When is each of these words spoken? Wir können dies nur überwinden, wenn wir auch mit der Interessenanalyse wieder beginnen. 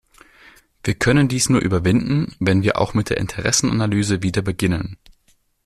Wir 0.83 0.95
können 0.95 1.27
dies 1.27 1.49
nur 1.51 1.61
überwinden, 1.61 2.33
wenn 2.39 2.63
wir 2.63 2.79
auch 2.81 2.95
mit 2.95 3.11
der 3.11 3.17
Interessenanalyse 3.17 4.23
wieder 4.23 4.41
beginnen. 4.41 4.97